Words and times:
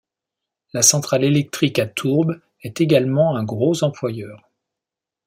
La 0.73 0.81
centrale 0.81 1.23
électrique 1.23 1.77
à 1.77 1.85
tourbe 1.85 2.39
est 2.63 2.81
également 2.81 3.35
un 3.35 3.43
gros 3.43 3.83
employeur. 3.83 4.49